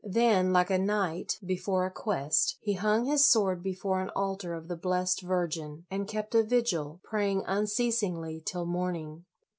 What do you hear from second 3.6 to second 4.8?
before an altar of the